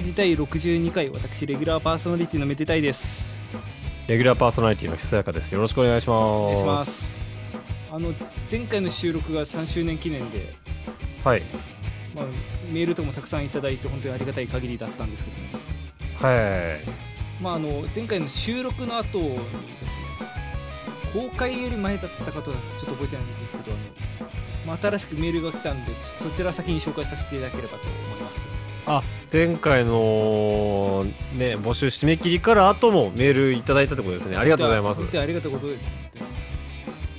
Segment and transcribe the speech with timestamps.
[0.00, 3.30] ラジ第62回私レギュラーパーソナリティのめでたいです。
[4.06, 5.52] レギュラーパーソナリティのひそやかです。
[5.52, 6.24] よろしくお願いします。
[6.24, 7.20] お願いします
[7.92, 8.14] あの
[8.50, 10.54] 前回の収録が3周年記念で
[11.22, 11.42] はい。
[12.14, 12.24] まあ、
[12.72, 15.50] メールとかもたくさんいただいて本当にありがたい限りだったんですけどね。
[16.16, 17.42] はい。
[17.42, 21.14] まああの前回の収録の後にです。
[21.14, 24.30] ね公開より前だったかとはちょっと覚えてないんですけどあの、
[24.64, 28.49] まあ、新しくメールが来たんでそちら先に紹介させていただければと思います
[28.86, 34.36] あ前回のね募集締め切りから後もメールいただいたってことですね。
[34.36, 35.18] ありがとうございます。
[35.18, 35.94] ありがとうございます。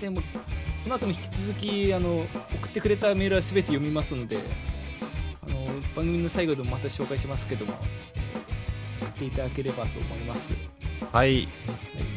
[0.02, 4.40] でもこの後も引き続きあの送ってくれたメールは全て読みますので
[5.48, 5.56] あの
[5.96, 7.74] 番組の最後でもまた紹介しますけども
[9.00, 10.52] 送っていただければと思います、
[11.12, 11.36] はい。
[11.36, 11.48] はい、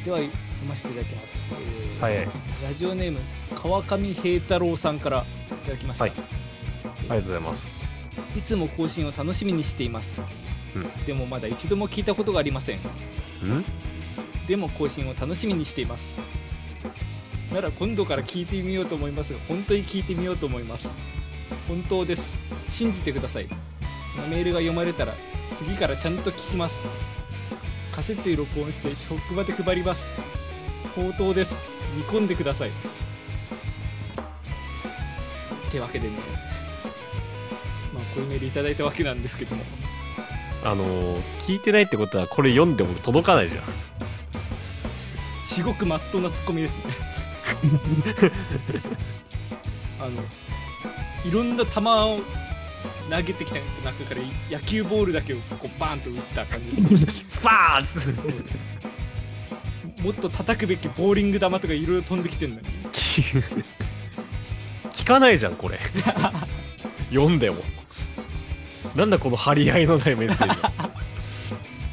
[0.05, 0.33] では読
[0.67, 2.27] ませていただきます、えーはい。
[2.65, 3.21] ラジオネーム
[3.55, 6.13] 川上平太郎さんからいただきました、はい。
[6.15, 6.17] あ
[7.03, 7.84] りがとうございます
[8.37, 10.21] いつも更新を楽しみにしています、
[10.75, 11.05] うん。
[11.05, 12.79] でもまだ一度も聞いたことがありません。
[12.79, 12.83] ん？
[14.47, 16.11] でも更新を楽しみにしています。
[17.53, 20.89] なら今度から聞いてみようと思いますが本当に聞いてみようと思います。
[21.69, 22.35] 本当です。
[22.71, 23.47] 信じてください。
[24.29, 25.15] メールが読まれたら
[25.57, 26.75] 次からちゃんと聞きます。
[27.93, 30.03] カセットに録音して職場で配ります。
[30.97, 31.55] 本当です。
[31.97, 32.71] 見込んでください。
[32.71, 32.73] っ
[35.71, 36.15] てわけでね
[38.15, 39.63] まあこういうメールいただいたわけなんですけども。
[40.65, 43.65] あのー聞いてないってことはこれ読んでも届かないじゃん。
[45.45, 46.83] 至極まっとうなツッコミですね。
[50.01, 50.23] あの
[51.27, 52.21] いろんな球を
[53.11, 57.13] 投げてきた中から野球ボールだけをこうバーンと打った感じですね。
[57.29, 58.15] スパーッツ
[60.03, 62.67] もっと叩くべきボーリング球とかいろいろ飛んできてるのに。
[64.95, 65.79] 聞かないじゃんこれ。
[67.11, 67.63] 読んでも
[68.95, 70.73] なんだこの張り合いのないメッセージは。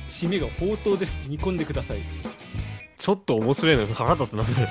[0.09, 1.19] 締めが宝刀です。
[1.27, 2.03] 煮込んでください、うん
[2.97, 4.67] ちょっと面白いのに腹立つなそれ。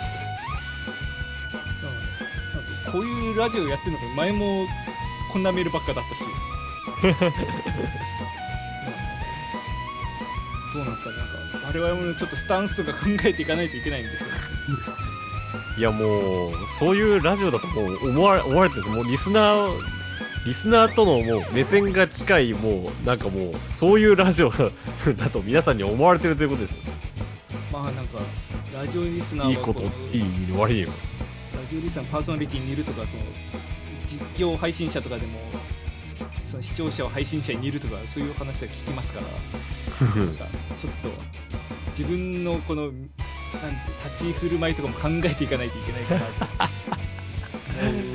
[2.93, 4.67] こういうラジオやってるのが前も
[5.33, 6.23] こんなメールばっかだったし。
[7.03, 7.13] う ん
[10.73, 11.11] どうなんですか？
[11.11, 14.37] ねなんか我々もちょっとスタンスとか考えていかないといけないんですけど
[15.77, 19.79] いやもうそういうラジオだともう思われ思われてるもうリスナー
[20.47, 26.77] リスナーとのもう目線が近いもうなんかもうそういうラジオだと皆さんに思われてるということですよ
[27.73, 28.19] まあなんか
[28.75, 30.89] ラジオリスナーはいいことういい意味で悪いよ。
[31.55, 33.23] ラジオリスナーパーソナリティにいるとかその
[34.07, 35.39] 実況配信者とかでも
[36.45, 39.27] その視聴者を配信者にいるとかそういう話は聞きますから。
[40.17, 40.47] なんか
[40.79, 41.11] ちょっと
[41.91, 43.03] 自分のこのなんて
[44.11, 46.81] 立ち振る舞いとかも考えていかないといけないかなと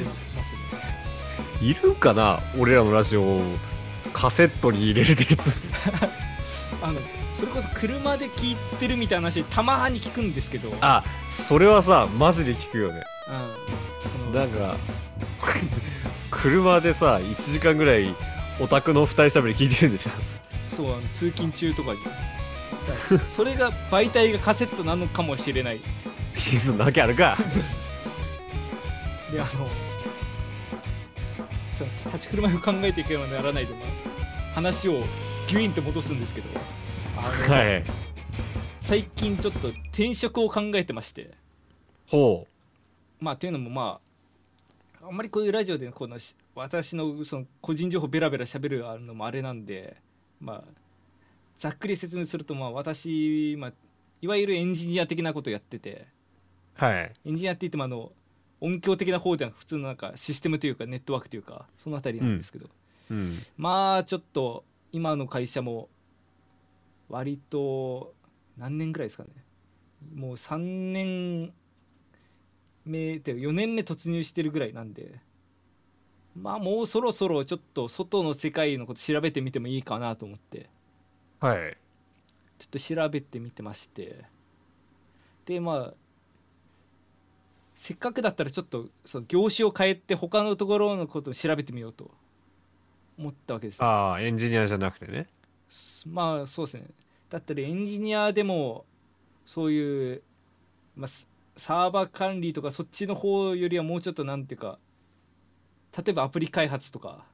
[1.69, 3.41] いるかな俺らのラジオを
[4.13, 5.55] カセットに入れれてるやつ。
[6.81, 6.99] あの
[7.33, 10.69] それこそ車で聞いてるみたいな話たまに聞くんですけど。
[10.69, 13.03] うんあそれはさマジで聞くよね。
[13.25, 14.77] そのなんか
[16.29, 18.13] 車でさ1時間ぐらい
[18.59, 20.11] オタクの二人しゃべり聞いてるんでしょ。
[20.69, 21.99] そうあの通勤中とかに。
[23.35, 25.81] それが媒体がカセットなのかもしれない。
[26.77, 27.35] なわけあるか。
[29.31, 29.67] であの
[32.15, 34.93] 立ち振る舞いを考えていけばならないで、まあ、話を
[35.47, 36.47] ギュインと戻すんですけど
[37.15, 37.83] はい。
[38.81, 41.31] 最近ちょっと転職を考えてまして。
[42.07, 42.47] ほ
[43.19, 43.99] まあというのもま
[45.01, 49.97] ああんまりこういうラジオでこのし私のその個人情報ベラベラ喋るのもあれなんで
[50.39, 50.63] まあ
[51.57, 53.73] ざっくり説明するとまあ私、まあ、
[54.21, 56.07] いわゆるエンジニア的なことをやってて
[56.79, 57.11] うはい。
[57.25, 58.11] エンジニアって言ってもあの
[58.61, 62.69] 音響的な方ではなく普通のなんかシステムというかネットワークというかそのあたりなんですけど、
[63.11, 63.37] うん。
[63.57, 65.89] まあちょっと今の会社も
[67.09, 68.13] 割と
[68.57, 69.29] 何年ぐらいですかね。
[70.13, 70.57] もう3
[70.93, 71.53] 年
[72.85, 75.19] 目って4年目突入してるぐらいなんで。
[76.35, 80.69] まあもうそろそろちょっと外の世界のこと調べてみてもいいかなと思って。
[81.39, 81.77] はい。
[82.59, 84.25] ちょっと調べてみてまして。
[85.45, 86.04] でまあ
[87.75, 92.09] せっかくだったらちょっとその業種を変えて他のところのことを調べてみようと
[93.19, 93.81] 思ったわけです。
[93.81, 95.27] ねああエンジニアじゃなくてね。
[96.07, 96.85] まあそうですね。
[97.29, 98.85] だったらエンジニアでも
[99.45, 100.21] そういう、
[100.95, 101.25] まあ、サ
[101.57, 104.77] サーバー管理とかそっちの方よりはもうちょっとなんていうか
[105.97, 107.25] 例えばアプリ開発とか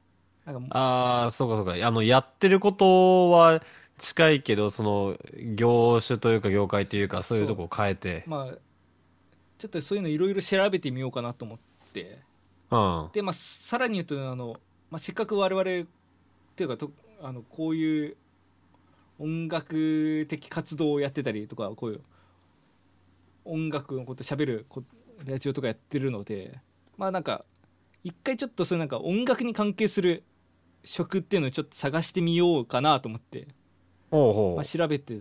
[0.44, 1.86] なんかああそうかそうか。
[1.86, 3.62] あのやってることは
[3.98, 5.16] 近いけどその
[5.54, 8.24] 業種というか業界というかそういうとこを変えて。
[8.26, 8.58] まあ
[9.62, 11.58] ちょっとそういうのいろいろ調べてみようかなと思っ
[11.92, 12.18] て。
[12.72, 14.56] うんでまあさらに言うとあの、
[14.90, 15.64] まあ、せっかく我々っ
[16.56, 18.16] ていうかとあのこういう
[19.20, 22.00] 音楽的活動をやってたりとかこういう
[23.44, 24.82] 音楽のこと喋るこ
[25.24, 26.58] ラジオとかやってるので
[26.96, 27.44] まあなんか
[28.02, 30.24] 一回ちょっとそういうなんか音楽に関係する
[30.82, 33.46] 職っていうのをちょっと探してみようかなと思って、
[34.10, 35.20] ほうほまあ、調べて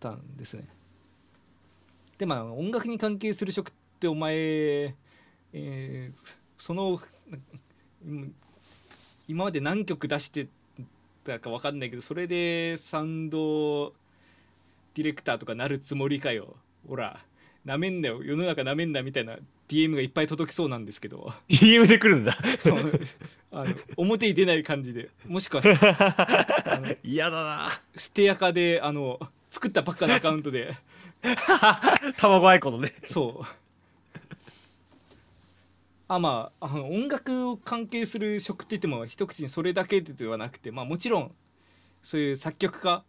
[0.00, 0.68] たんですね
[2.20, 4.34] でまあ音楽に関係する職ってお前、
[5.54, 7.00] えーその
[8.06, 8.34] うん
[9.26, 10.48] 今まで何曲出して
[11.24, 13.94] たか分かんないけどそれでサウンド
[14.92, 16.56] ディレクターとかなるつもりかよ。
[16.86, 17.20] ほら
[17.64, 18.22] なめんなよ。
[18.22, 19.38] 世の中なめんなみたいな
[19.68, 21.32] DM がいっぱい届きそうなんですけど。
[21.48, 22.36] う DM で来るんだ。
[22.58, 23.00] そう。
[23.52, 25.08] あの表に出ない感じで。
[25.26, 25.62] もしくは
[27.02, 27.80] 嫌だな。
[27.96, 29.18] ステアカであの
[29.50, 30.74] 作ったばっかのアカウントで
[32.18, 32.94] 卵アイコンのね。
[33.04, 33.60] そう。
[36.08, 41.32] あまああの音楽を関係する職って言っても一口にそれだけではなくてまあもちろん
[42.02, 43.04] そういう作曲家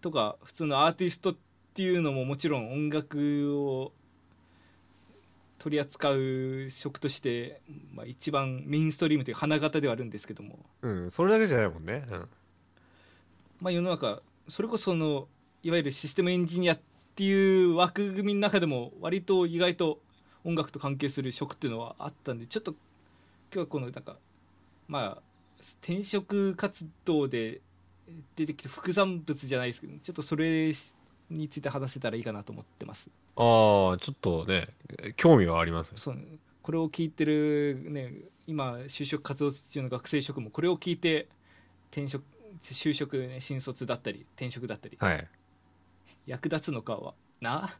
[0.00, 1.36] とか普通のアーティストっ
[1.74, 3.92] ていうのももちろん音楽を
[5.60, 7.60] 取り扱う職として、
[7.94, 10.58] まあ、一番メインストリームという花形ではあるんですけども。
[10.82, 12.28] うんそれだけじゃないもんね、うん、
[13.60, 15.28] まあ、世の中それこそその
[15.62, 16.80] いわゆるシステムエンジニアっ
[17.18, 19.98] ていう枠組みの中でも割と意外と
[20.44, 22.70] 音楽と関係する職っていうのはあったんでちょっと
[23.52, 24.18] 今日はこのなんか
[24.86, 25.22] まあ
[25.82, 27.60] 転職活動で
[28.36, 30.72] 出てきて副産物じゃないですけどちょっとそれ
[31.28, 33.10] について話せたらいいかなと思ってます。
[33.34, 34.68] ああちょっとね
[35.16, 35.94] 興味はあります。
[35.96, 36.18] そう。
[36.62, 38.14] これを聞いてるね
[38.46, 41.26] 今就職活動中の学生諸君もこれを聞いて
[41.90, 42.22] 転職
[42.62, 44.96] 就職、ね、新卒だったり転職だったり。
[45.00, 45.28] はい
[46.28, 47.14] 役立つのかは？
[47.40, 47.70] な？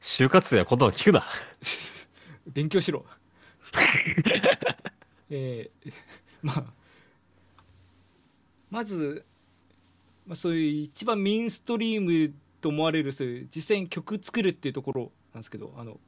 [0.00, 1.24] 就活生は言葉聞くな。
[2.46, 3.06] 勉強しろ。
[5.30, 5.92] えー
[6.42, 6.64] まあ
[8.70, 9.24] まず、
[10.26, 15.98] まあ、そういう一番メインストリームと思われるそういう実際に曲作るっていうところなんですけどあの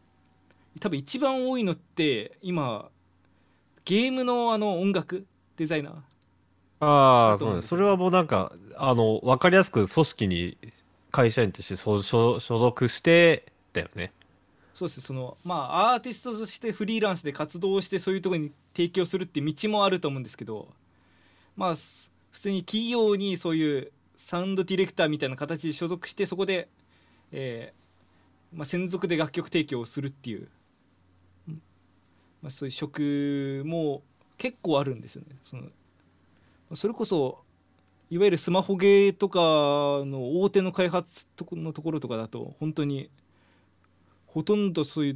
[0.81, 2.91] 多分一番多いのって今
[3.85, 5.27] ゲームのあの音楽
[5.57, 5.95] デザイナー
[6.85, 10.59] ああそうねそれはもうなんかあの分かりやすく組織に
[11.13, 14.13] 会社員として所所所属してだよね。
[14.75, 15.01] そうです。
[15.01, 20.67] そのまあアーティストとしてフリーランスで活動してそういうところに提供するって道もあると思うんですけど
[21.57, 26.69] まあす普通に企業にそういうサウンドディレクターみたいな形で所属してそこで、
[27.31, 30.49] えーまあ、専属で楽曲提供をするっていう、
[31.49, 31.63] うん
[32.43, 34.03] まあ、そういう職も
[34.37, 35.37] 結構あるんですよね。
[35.45, 35.63] その
[36.75, 37.43] それこそ
[38.11, 39.39] いわゆるスマホゲーとか
[40.05, 43.11] の大手の開発とこのところとかだと本当に
[44.27, 45.15] ほとんどそういう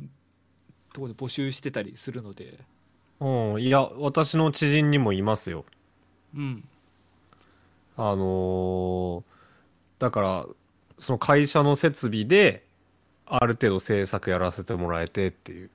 [0.92, 2.58] ところで募集してたりするので、
[3.20, 5.64] うんいや私の知人にもいますよ。
[6.34, 6.64] うん、
[7.96, 9.22] あのー
[9.98, 10.46] だから
[10.98, 12.64] その会社の設備で
[13.26, 15.70] ある程度制作やらせてもらえてっていう。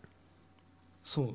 [1.04, 1.34] そう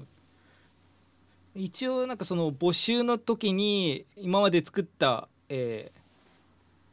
[1.57, 6.07] 一応なんかその募集の時に今まで作った、えー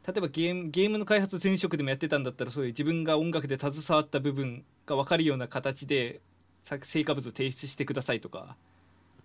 [0.06, 6.20] 例えばゲームゲームの開発前職でもやってたんだったらそういう自分が音楽で携わった部分が分かるような形で
[6.62, 8.54] 作成果物を提出してくださいとか。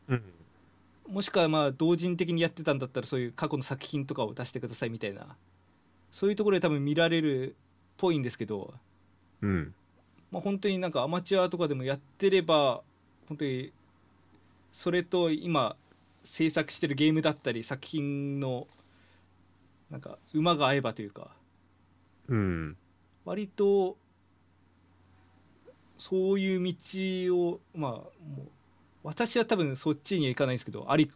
[0.08, 0.24] うん。
[1.10, 5.36] もしくはまあ同人的にやってたんだったらそういう過去の作品とかを出してくださいみたいな。
[6.12, 7.54] そういうところで多分見られるっ
[7.98, 8.74] ぽいんですけど、
[9.42, 9.74] うん。
[10.32, 12.84] まあ、本当になんかアマチュアとかでもやってれば
[13.28, 13.74] 本当に
[14.72, 15.76] それと今
[16.24, 18.68] 制作してるゲームだったり作品の
[19.90, 21.32] なんか馬が合えばというか
[22.28, 22.78] うん。
[23.26, 23.98] 割と
[25.98, 28.08] そういう道をまあも
[28.40, 28.48] う
[29.04, 31.12] 私は多分そっちには行かないですけどあり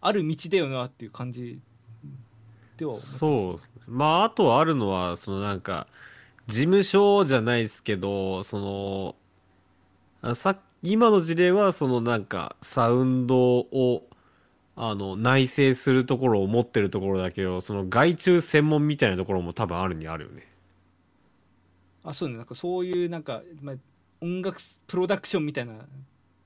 [0.00, 1.60] ある道だよなっていう感じ
[2.76, 5.86] では思ってますそうまああとあるのはそのなんか
[6.48, 9.16] 事務所じゃないですけどその
[10.22, 14.08] あさ今の事例はそのなんかサウンドを
[14.74, 20.48] あの内製するところを持ってるところだけどその外注専門みたいなところも多分あるにあるよね。
[22.04, 22.36] あそうね。
[22.36, 23.76] なんかそういうなんか、まあ、
[24.20, 25.74] 音楽プロダクションみたいな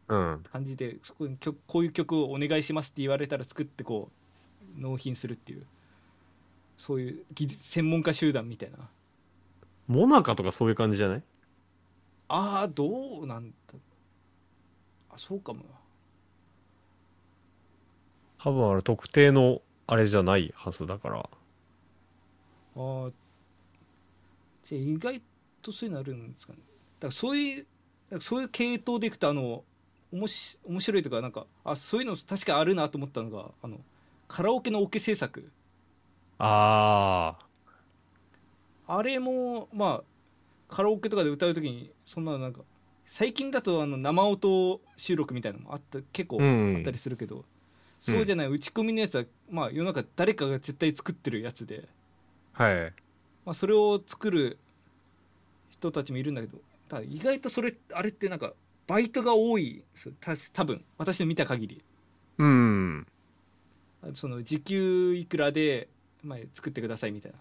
[0.09, 0.45] うん。
[0.53, 4.11] 感じでそこに曲こういう曲をお願いしますって言われたら作ってこ
[4.77, 5.65] う納品するっていう。
[6.77, 8.79] そういう技術専門家集団みたいな。
[9.87, 11.23] モナカとかそういう感じじゃない？
[12.29, 13.55] ああどうなんだ
[15.17, 15.65] あそうかもな。
[18.39, 21.29] 多分あれ特定のあれじゃないはずだから。
[22.77, 23.13] あー
[24.65, 25.23] じゃあ意外
[25.63, 26.59] とそういうのあるんですかね。
[27.01, 27.67] だからそういう
[28.21, 29.65] そういう系統でいくとあの
[30.13, 33.81] おもし面白いとかなんかあそういうの確かあるなと思ったのがあの
[34.29, 35.51] カラオケのオケ制作。
[36.39, 37.39] あ
[38.87, 40.05] あれもまあ
[40.69, 42.61] カラオケとかで歌う時にそんななんか
[43.07, 46.77] 最近だとあの生音収録みたいなのもあった結構うん。
[46.77, 47.45] あったりするけど、
[48.01, 51.89] そうじゃない打ち込みのやつはまあ世の中誰かが絶対作ってるやつで、
[52.55, 52.93] あはい。
[53.45, 54.59] まあ、それを作る
[55.71, 56.59] 人たちもいるんだけど
[56.89, 58.55] ただ意外とそれあれってなんか
[58.89, 59.83] バイトが多い
[60.53, 61.83] 多分私の見た限り。
[62.39, 63.07] うん。
[64.15, 65.89] その時給いくらで、
[66.23, 67.39] まあ、作ってくださいみたいな。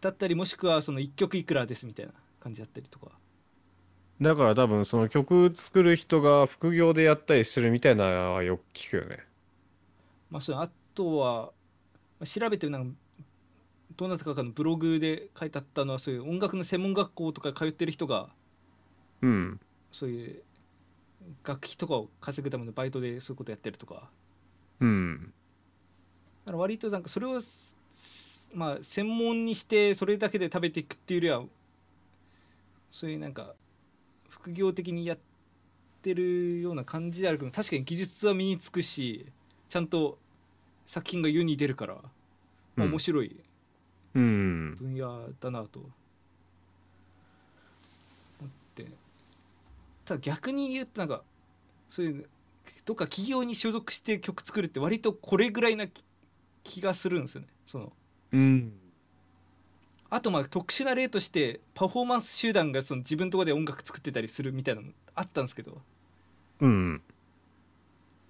[0.00, 2.12] だったりもしくはその1曲いくらですみたいな
[2.48, 3.12] 感じだったりとか。
[4.20, 9.24] だから多分その曲作る人が副業でやったりしてるみたいなのはよく聞くよね。
[10.30, 11.52] まあそのあとは
[12.18, 12.96] まあ調べてなんか
[13.96, 18.28] どなたかのブログで書いてあったのはそういう音楽の専門学校とか通ってる人が
[19.22, 20.42] うんそういう
[21.42, 24.10] 学費とかを稼ぐためのバイトでそういうことやってるとか。
[24.80, 25.32] うん。
[26.44, 27.76] だから割となんかそれをす
[28.52, 31.48] まあ専門にしてそれだけで食べていくっていうよりは
[32.90, 33.54] そういうなんか
[34.28, 35.18] 副業的にやっ
[36.02, 39.26] てるような感じであるけど確かに技術は身につくし
[39.68, 40.18] ちゃんと
[40.86, 42.92] 作品が世に出るから、まあうん。
[42.92, 43.36] 面白い
[44.14, 44.76] うん。
[44.76, 45.80] 分野だなと。
[45.80, 45.90] 思
[48.48, 48.86] って。
[50.06, 51.22] ただ逆に言うとなんか
[51.90, 52.26] そういう
[52.86, 56.02] どっか企業に所属して曲作るって割とこれぐらいな気
[56.64, 57.48] 気がするんですよね。
[57.66, 57.92] その
[58.32, 58.72] うん
[60.10, 65.78] あとまあ特殊な例としてパフォーマンス集団がその自分のところで音楽作ってたりするみたいなのあったんですけど、
[66.60, 67.02] うん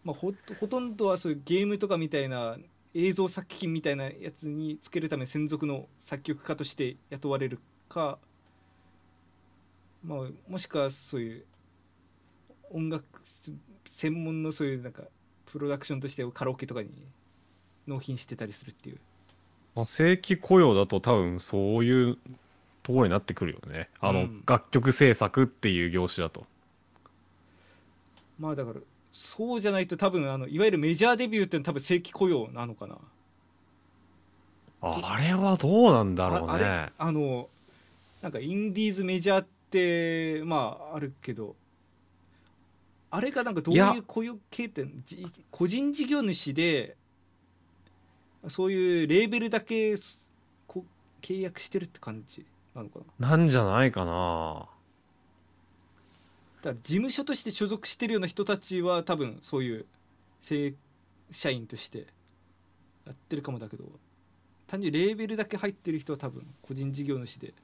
[0.05, 2.57] まあ、ほほとんどはそういうゲームとかみたいな
[2.95, 8.19] 映像作品みたいなやつにつけるため専属の作曲家として雇われるか、
[10.03, 10.19] まあ、
[10.49, 11.45] もしくはそういう
[12.71, 13.05] 音楽
[13.85, 15.05] 専門のそういうなんか
[15.47, 16.91] プロダクションとしてカラオケとかに
[17.87, 18.99] 納品してたりするっていう
[19.79, 22.19] まあ、正規雇用だと多分そういう
[22.83, 23.89] ところになってくるよね。
[24.01, 24.43] あの、うん。
[24.45, 26.47] 楽曲制作っていう業種だと。
[28.41, 28.81] まあだから
[29.13, 32.97] そうじゃないと多分あのいわゆるメジャーデビューって多分正規雇用なのかな。
[34.81, 37.49] ああれはどうなんだろうあああの
[38.21, 41.55] なんかインディーズメジャーってまああるけど
[43.11, 46.97] あれがなんかどういう雇用形態じ個人事業主で
[48.47, 50.31] そういうレーベルだけす
[50.67, 50.85] こ
[51.21, 53.31] 契約してるって感じなのかな？
[53.31, 54.69] なんじゃないかな。
[56.63, 59.87] だから事務所として所属してるような人たちは多分そういう
[60.41, 60.75] 正
[61.31, 62.07] 社員として
[63.07, 63.85] やってるかもだけど
[64.67, 67.55] 単純にレーベルだけ入ってる人は多分個人事業主で。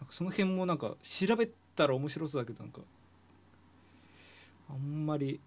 [0.00, 2.80] なんかその辺もなんか調べたら面白そうだけどなんか
[4.68, 5.40] あんまり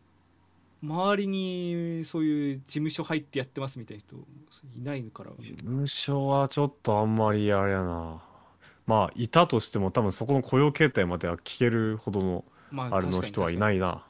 [0.84, 4.16] 周りにそういう事務所入ってやってますみたいな人
[4.78, 5.32] いないのから。
[5.32, 8.22] 事務所はちょっとあんまりあれやな。
[8.86, 14.04] まあいたとしても多分そこの雇用形態までは聞けるほどのまあれの人はいないいな。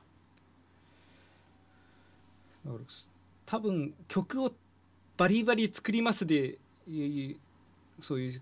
[2.66, 2.80] だから
[3.46, 4.52] 多分曲を
[5.16, 6.58] バリバリ作りますで
[8.02, 8.42] そういう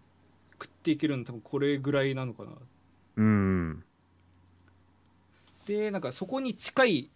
[0.53, 2.50] 食っていけるの多分これぐらいなのかな。
[3.17, 3.84] うん。
[5.65, 7.10] でなんかそこに近い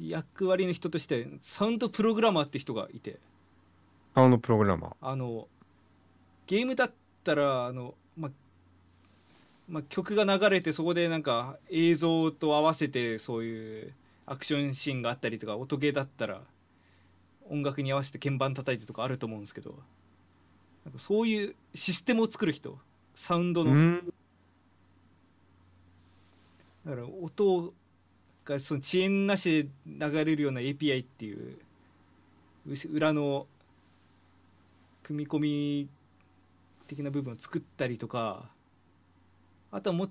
[0.00, 3.18] 役割の人としてサウンドプログラマーって人がいて。
[4.14, 4.94] サウンドプログラマー。
[5.00, 5.48] あの
[6.46, 6.92] ゲームだっ
[7.24, 8.30] たらあの、ま
[9.68, 13.92] ま曲が流れてそこでなんか映像と合わせてそういう
[14.26, 16.40] アクションシーンがあったりとか音ゲーだったら
[17.48, 19.78] 音楽に合わせて鍵盤叩いてとかあると思うんですけど
[20.84, 22.78] なんかそういうシステムを作る人。
[23.14, 24.14] サウンドの、うん。
[26.86, 27.74] だから音
[28.50, 31.58] がその遅延なしで流れるような API っていう
[32.92, 33.46] 裏の
[35.02, 35.88] 組み込み
[36.86, 38.50] 的な部分を作ったりとか
[39.70, 40.10] あとはもっ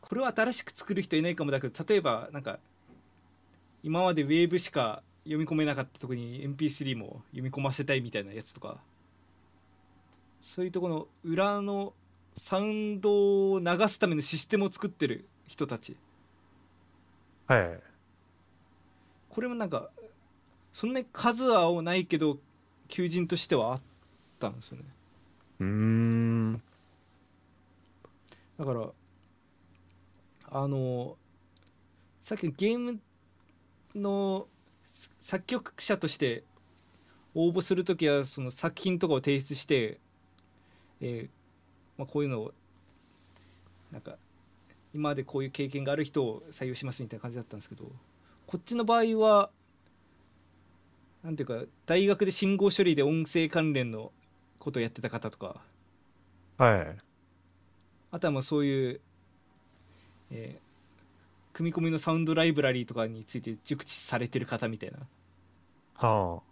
[0.00, 2.58] これは新しく作る人いないかもだけど例えばなんか
[3.82, 8.78] 今までウェーブしか読み込めなかったとこに MP3 も読み込ませたいみたいなやつとか
[10.40, 11.92] そういうとこの裏の
[12.36, 15.96] サウンドを流すためのシステムを作ってる人たち。
[17.46, 17.80] はい。
[19.28, 19.90] これもなんか
[20.72, 22.38] そんなに数はないけど
[22.88, 23.80] 求人としてはあっ
[24.38, 24.84] たんですよね。
[25.60, 26.62] うーん。
[28.58, 28.88] だから
[30.50, 31.16] あの
[32.22, 33.00] さっきのゲーム
[33.94, 34.46] の
[34.84, 36.44] さ作曲者として
[37.34, 39.98] 応募する時はその作品とかを提出して、
[41.00, 41.28] えー
[41.98, 42.52] まあ、こういうのを
[43.92, 44.16] なんか
[44.96, 47.84] 今までこういう経験がある人を採用しますみたいな感じだったんですけど
[48.46, 49.50] こっちの場合は
[51.22, 54.12] なんていうか大学で信号処理で音声関連の
[54.58, 55.60] ことをやってた方とか
[56.58, 56.96] はい。
[58.10, 59.00] あとはもうそういう、
[60.30, 60.66] えー
[61.56, 64.98] 組み込みのサウンドライブラリーとかについて熟知されてる方みたいな、
[66.06, 66.42] は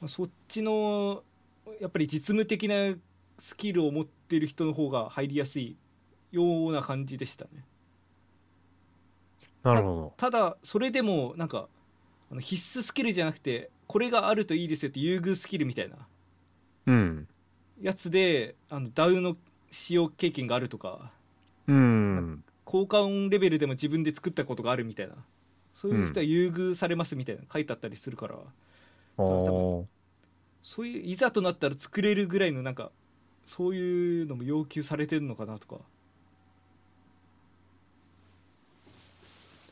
[0.00, 1.24] まあそっちの
[1.80, 2.94] やっぱり実務的な
[3.38, 5.76] スキルを持ってる人の方が入りやすい
[6.32, 7.64] ような感じでしたね。
[9.62, 11.68] あなるほただそれでもなんか
[12.30, 15.96] あの必須スキルじゃなくてこれがあるといいですよって優遇スキルみたいな。
[15.96, 16.02] ど
[16.86, 17.28] うん。
[17.80, 19.36] やつであの DAW の
[19.70, 21.10] 使用経験があるとか。
[21.66, 22.44] うん。
[22.64, 25.14] 効果音レベルでも自分で作ったことがあるみたいな。
[25.78, 28.34] そういう人は優遇されますみたいな書いてあったりするから、
[29.16, 29.86] そ
[30.82, 32.90] ういういざとなったら作れるぐらいのなんか
[33.48, 35.76] そういうのも要求されてるのかなとか。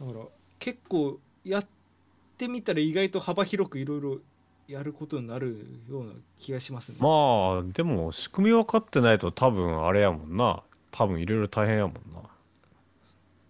[0.00, 0.25] だから
[0.59, 1.66] 結構やっ
[2.38, 4.18] てみたら意外と幅広くいろいろ
[4.66, 6.97] やることになるような気がしますね。
[7.00, 10.62] まあでも仕組み分かってないと多分あれやもんな。
[10.90, 12.23] 多分いろいろ大変やもんな。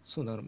[0.04, 0.45] そうだから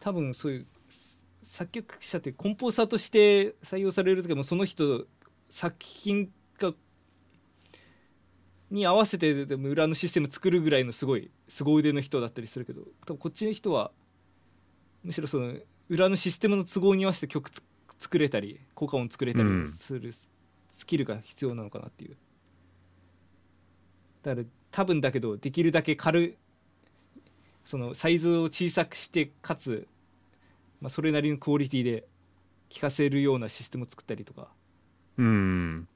[0.00, 5.04] 多分そういうす作曲者ってコンポーサーとして採用される時もその人
[5.50, 6.30] 作品が
[8.70, 13.90] に合わせてでも裏のシステム作るぐらいのすごい凄腕の人だったりするけど多分こっちの人は
[15.02, 15.54] むしろその
[15.88, 17.62] 裏のシステムの都合に合わせて曲つ
[17.98, 19.68] 作れたり効果音作れたりうん。
[19.68, 20.30] するス
[20.76, 22.16] スキルが必要なのかなっていう。
[24.22, 26.36] だから多分だけどできるだけ軽い
[27.64, 29.88] そのサイズを小さくしてかつ、
[30.80, 32.04] まあ、それなりのクオリティで
[32.68, 34.48] 聴かせるようなシステムを作ったりとか、
[35.18, 35.88] うん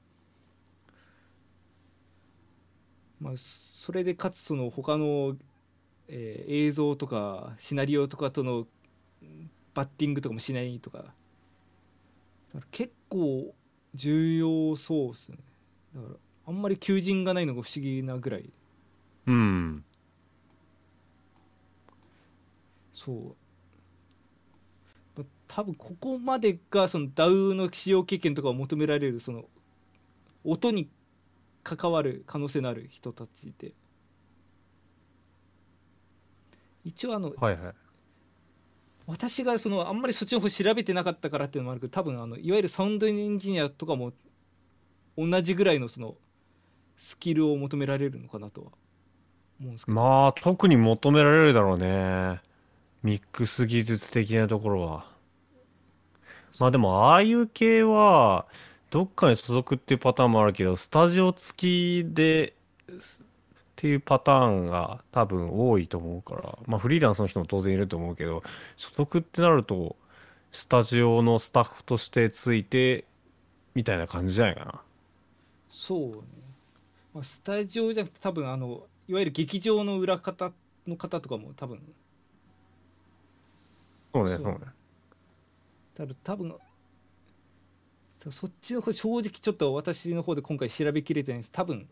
[3.19, 5.35] まあ、それでかつその他の、
[6.07, 8.67] えー映像とかシナリオとかとの
[9.21, 11.05] うんバッティングとかもしないとか
[12.71, 13.53] 結構
[13.95, 15.37] 重要そうですね。
[15.95, 16.15] だから
[16.47, 18.49] あんまり求人がないのが不思議なぐらい。
[19.27, 19.83] うん。
[22.93, 23.35] そ
[25.17, 25.19] う。
[25.21, 29.45] ま多分ここまでがその DAW の使用経験とかを求められるその
[30.43, 30.89] 音に
[31.63, 33.73] 関わる可能性のある人たちで。
[36.83, 37.73] 一応あのはいはい。
[39.05, 44.13] 私がそのあんまりそっちの方調べてなかったからっていうのもあるけど多分あのいわゆるサウンドエンジニアとかも
[45.17, 46.15] 同じぐらいのその
[46.97, 48.67] スキルを求められるのかなとは
[49.59, 52.41] 思うんですけど、まあ特に求められるだろうね。
[53.01, 55.11] ミックス技術的なところは。
[56.59, 58.45] まあでもああいう系は
[58.93, 62.53] どっかに所属っていうパターンもあるけどスタジオ付きで
[62.99, 63.25] すっ
[63.75, 68.43] ていうパターンが多分多いと思うからまあフリーランスの人も当然いると思うけど
[68.77, 69.95] 所属ってなると
[70.51, 73.05] スタジオのスタッフとしてついて
[73.73, 74.81] みたいな感じじゃないかな。
[75.71, 76.17] そうね、
[77.15, 80.51] まあ、スタジオじゃなくて多分あのいわゆる劇場の裏方
[80.85, 81.81] の方とかも多分。
[84.13, 84.59] そうねそうね。
[85.95, 86.55] 多分多分
[88.23, 91.51] そそっちの方正直ちょっと私の方で今回調べきれてないんです。
[91.51, 91.89] 多分。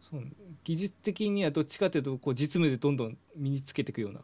[0.00, 0.22] そう
[0.64, 4.20] 技術的にはどっちかというとこう実務でどんどん身につけていくような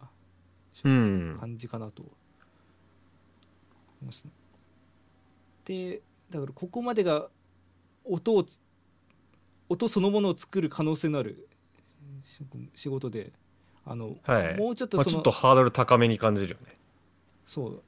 [0.84, 1.36] うん。
[1.38, 2.10] 感じかなと思
[4.02, 4.30] いますね。
[5.64, 6.00] で
[6.30, 7.28] だからここまでが
[8.04, 8.58] 音をつ
[9.68, 11.48] 音そのものを作る可能性のある
[12.24, 12.44] 仕
[12.76, 13.32] 仕事で
[13.84, 14.56] あの、はい。
[14.56, 16.78] もうちょっとその、まあちょっとハードル高めに感じるよね。
[17.46, 17.82] そう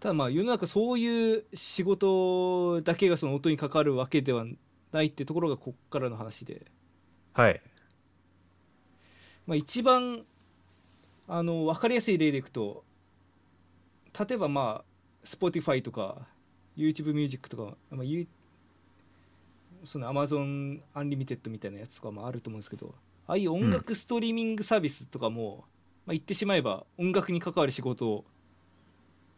[0.00, 4.44] ただまあ世の中そういう仕事だけがその音に関わるわけでは
[4.92, 6.66] ないってところがこっからの話で、
[7.34, 7.60] はい。
[9.46, 10.24] まあ、一番
[11.26, 12.84] あの分かりやすい例でいくと
[14.18, 16.26] 例えばまあ Spotify とか
[16.76, 18.26] YouTube ミュージックとか、まあ、ゆ
[19.84, 22.94] その Amazon Unlimited みたいなやつとかもあると思うんですけど
[23.26, 25.64] ああいう音楽ストリーミングサービスとかも、
[26.04, 28.24] まあ、言ってしまえば音楽に関わる仕事を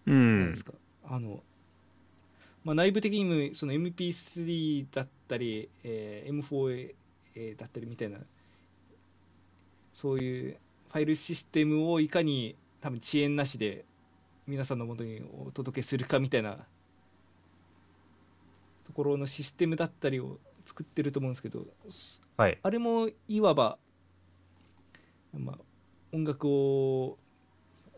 [0.07, 0.49] うなん。
[0.49, 0.73] んですか
[1.05, 1.43] あの、
[2.65, 6.95] まあ、内部的にもその MP3 だったり、えー M4A
[7.37, 8.19] えーだったりみたいな
[9.95, 10.57] そういう
[10.89, 13.85] ファイルシステムをいかに多分遅延なしで
[14.47, 16.57] 皆さんのもとにお届けするかみたいな
[18.85, 21.65] ところのシステムだったりを作ってると思うんですけど
[22.37, 22.59] はい。
[22.63, 23.79] あれもいわば、
[25.37, 25.59] まあ、
[26.13, 27.17] 音楽を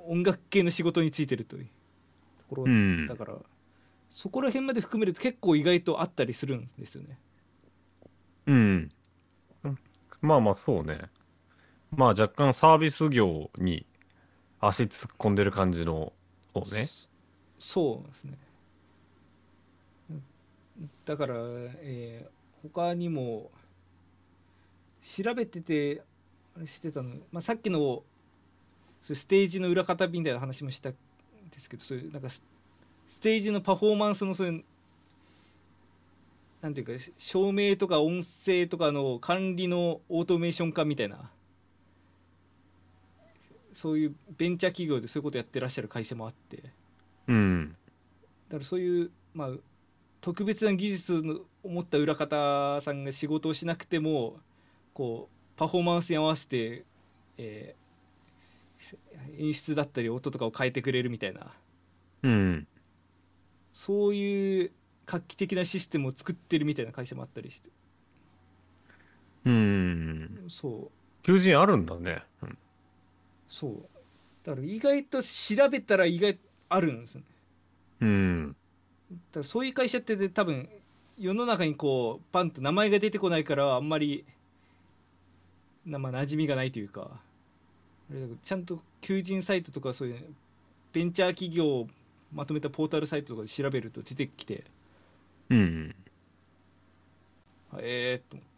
[0.06, 1.64] 音楽系の仕事についてるという。
[1.64, 1.70] と
[2.54, 3.36] ころうんだから、
[4.10, 7.18] そこら辺まで含めると結構意外とあったりするんですよね。
[8.46, 8.88] うん。
[10.20, 11.10] まあまあそうね。
[11.96, 13.86] まあ若干サービス業に
[14.60, 16.12] 足突っ込んでる感じの
[16.54, 17.08] そうねそ
[17.58, 18.38] そうですね
[21.04, 23.50] だから、えー他にも
[25.02, 26.02] 調べてて
[26.56, 28.04] あれしてたの、まあ、さっきの
[29.02, 30.94] ステージの裏方みたいな話もしたん
[31.52, 32.42] ですけどそういうなんかス
[33.06, 34.64] ステージのパフォーマンスのそういう
[36.62, 41.30] なんていうか照明とか音声とかの管理のオートメーション化みたいな。
[43.72, 46.58] そういうベンチャー企業でそういうことやってらっしゃる会社もあって。
[46.58, 46.62] だ
[47.28, 47.76] うん。
[48.50, 49.48] からそういう、まあ、
[50.20, 54.36] 特別な技術のを持った裏方さんが仕事をしなくても
[54.92, 56.84] こうパフォーマンスに合わせて、
[57.38, 57.81] えー
[59.38, 61.52] 演出だったり音とかを変えてくれるみたいな。
[62.22, 62.66] うん。
[63.72, 64.72] そういう
[65.06, 67.70] 画期的なシステムを作ってるみたいな会社もあったりして。
[69.44, 70.44] うん。
[70.48, 71.24] そう。
[71.24, 72.22] 求人あるんだね。
[72.42, 72.58] うん。
[73.48, 73.88] そう。
[74.44, 77.24] だから意外と調べたら意外とあるんですね。
[78.00, 78.56] うん。
[79.10, 80.68] だからそういう会社ってね多分
[81.18, 84.24] 世の中にこうパンと名前が出てこないからあんまり
[85.84, 87.20] なまあ馴染みがないというか
[88.42, 90.24] ちゃんと求人サイトとかそういう
[90.92, 91.88] ベンチャー企業を
[92.32, 94.64] まとめたポータルサイトとかで調べると出てきて
[95.50, 95.94] うん
[97.72, 98.52] あええー、と思って。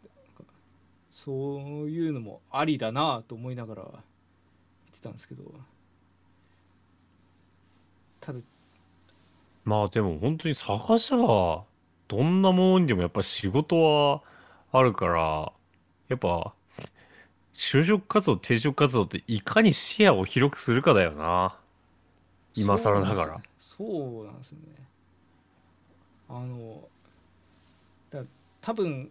[1.11, 3.95] そういうのもありだなと思いながら言っ
[4.93, 5.43] てたんですけど。
[8.19, 8.39] ただ
[9.63, 11.63] まあでも本当に探しは
[12.07, 14.21] どんなものにでもやっぱ仕事は
[14.71, 15.53] あるから
[16.07, 16.54] やっぱ
[17.55, 21.57] 就職活動転職活動っていかに視野を広くするかだよな。
[22.53, 23.41] 今更ながら。
[23.59, 24.59] そうなんですね。
[26.27, 26.83] あの
[28.11, 28.23] だ
[28.61, 29.09] 多分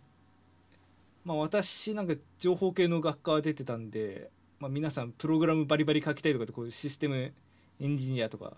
[1.25, 4.31] まあ私なんか情報系の学科出てたんで、
[4.61, 7.33] まあ、皆さんプログラムバリバリ書きたいとかってこういうシステム
[7.81, 8.53] エンジニアとか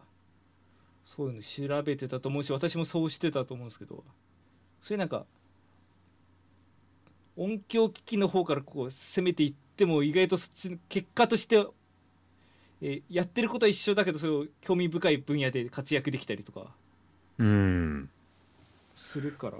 [1.04, 4.02] そういうの調べてたと思うし私もそうしてたと思うんですけど
[4.82, 5.26] そういうなんか
[7.36, 11.66] 音響機器の方からこう攻めていっても意外とそっちの結果として
[12.80, 16.74] えーやってることは一緒だけどそれを興味深い分野で活躍できたりとか。
[17.38, 18.10] うん。
[18.94, 19.58] するから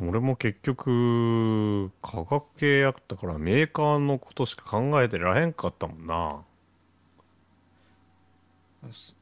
[0.00, 6.44] 俺も結局科学系やったからメーカーのことしか考えてらへんかったもんな。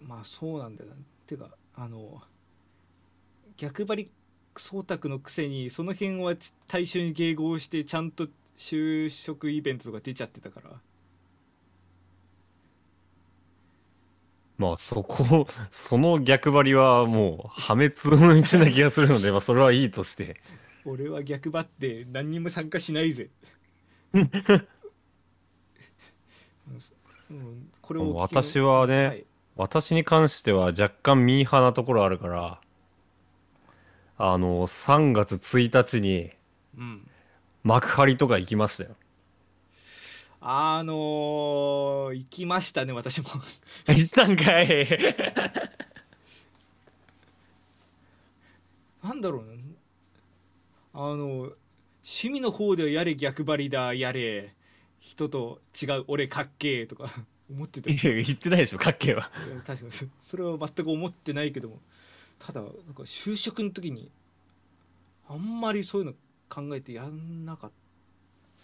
[0.06, 0.96] まあそうなんだよな。
[1.26, 2.22] ていうかあの
[3.56, 4.10] 逆張り
[4.56, 6.34] 総卓のくせにその辺は
[6.66, 10.80] 対象に迎合してちゃんと就職イベントとか出ちゃってたから。
[14.58, 20.40] まあそこ その逆張りはもう破滅の道な気がするので まあそれはいいとして。
[20.84, 23.28] 俺は逆張って何にも参加しないぜ。
[27.30, 29.26] うんこれを私はねはい。
[29.56, 32.60] 私に関しては若干ミーハーなところあるから
[34.18, 36.32] あの3月1日に
[36.76, 37.10] うん
[37.66, 38.90] 幕張とか行きましたよ。
[40.40, 43.26] あのー行きましたね私も。
[43.92, 44.86] 行ったんかい。
[49.02, 49.52] なんだろうな
[50.94, 51.16] あの
[52.04, 54.54] 趣味の方ではやれ逆張りだやれ。
[55.00, 57.10] 人と違う俺かっけえとか。
[57.50, 59.30] 思ってたいいや言ってないでしょかっけえは。
[59.48, 59.92] や確かに。
[59.92, 61.80] そそれは全く思ってないけども。
[62.38, 64.12] ただなんか就職の時に
[65.28, 66.14] あんまりそういうの
[66.48, 67.70] 考えてやんなかっ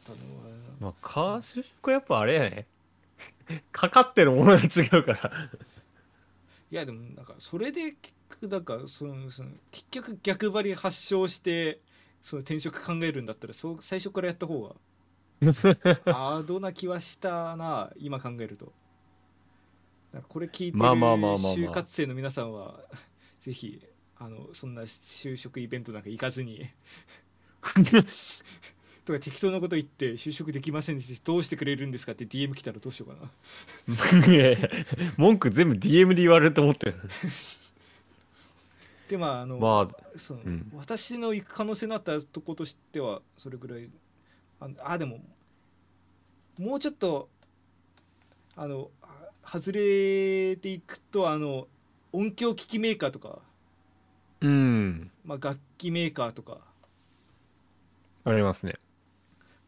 [0.04, 0.52] たのは。
[0.80, 2.66] まあ就職はやっぱあれやね。
[3.72, 5.50] かかってるものが違うから。
[6.70, 11.80] いやでもなんかそれで結局なんかそのその結局逆張り発症して
[12.22, 14.74] その転職考えるんだったらそう最初からやった方が
[16.06, 18.72] アードな気はしたな今考えると。
[20.28, 21.54] これ聞いてるまあまあまあまあまあ。
[21.54, 22.80] 就活生の皆さんは
[23.40, 23.82] ぜひ
[24.18, 26.68] あのそんな就職イベントなんか行かずに
[29.04, 33.30] とか適当なこと言って就職できませんでしたどうしてくれるんですかって DM 来たらどうしようか
[34.26, 34.26] な。
[34.32, 34.68] いやいや
[35.16, 36.94] 文句全部 DM で言われると思ってる。
[39.08, 40.72] でまああの、まそのうん。
[40.74, 43.90] 私の行く可能性のあったとことしてはそれぐらい
[44.60, 45.20] ああでも
[46.58, 47.28] もうちょっと
[48.54, 49.08] あのあ
[49.44, 51.66] 外れていくとあの
[52.12, 53.40] 音響機器メーカーとか、
[54.42, 55.10] うん。
[55.24, 56.58] まあ、楽器メーカーとか、
[58.24, 58.74] ありますね。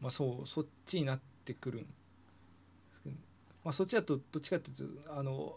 [0.01, 1.87] まあ、そうそっちになってくるんで
[2.93, 3.15] すけど、
[3.63, 5.55] まあ、そっちだとどっちかっていうとあの、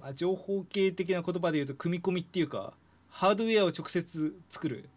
[0.00, 2.74] まあ、情報系的な言葉で言うと組み込みっていうか
[3.10, 4.88] ハードウェアを直接作る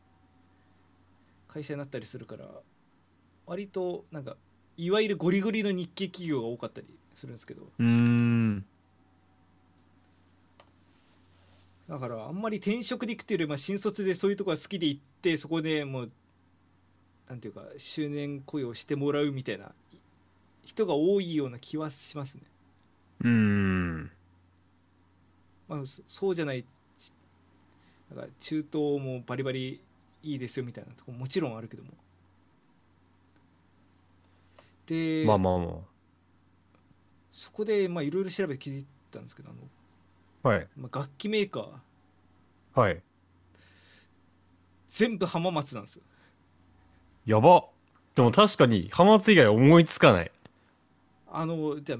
[1.47, 2.45] 会社になったりするから
[3.45, 4.35] 割となんか
[4.77, 7.63] いわゆるゴリゴリの日系企業が多かったりするんですけど。
[7.63, 8.65] うーん。
[11.89, 16.11] だからあんまり転職で行くっていうよりまあ新卒でそういうとこが好きで行ってそこでもう
[17.31, 19.71] なんていうか周年雇用してもらうみたいな
[20.65, 22.41] 人が多いような気はしますね。
[23.21, 24.11] うーん。
[25.69, 26.65] まあ、そそうじゃない
[26.99, 27.13] ち
[28.13, 29.79] なんか中東もバリバリ
[30.21, 31.91] いいですよみたいなとこもちろんあるけども。
[34.85, 35.79] で、まあまあま
[37.31, 39.59] そこでまあいろいろ調べて気づいたんですけどあの、
[40.43, 40.67] あはい。
[40.75, 42.79] まあ、楽器メーカー。
[42.81, 43.01] はい。
[44.89, 46.03] 全部浜松なんですよ
[47.25, 47.65] やば。
[48.15, 50.31] でも確かに浜松以外思いつかない。
[51.31, 51.99] あのじゃあ